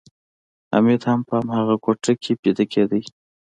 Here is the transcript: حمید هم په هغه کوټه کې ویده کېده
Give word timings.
حمید 0.71 1.01
هم 1.09 1.19
په 1.29 1.35
هغه 1.57 1.75
کوټه 1.83 2.13
کې 2.21 2.31
ویده 2.41 2.65
کېده 2.71 2.99